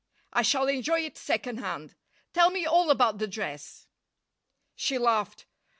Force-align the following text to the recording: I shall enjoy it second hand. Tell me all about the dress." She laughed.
I 0.33 0.41
shall 0.41 0.67
enjoy 0.67 1.01
it 1.01 1.15
second 1.15 1.59
hand. 1.59 1.93
Tell 2.33 2.49
me 2.49 2.65
all 2.65 2.89
about 2.89 3.19
the 3.19 3.27
dress." 3.27 3.85
She 4.75 4.97
laughed. 4.97 5.45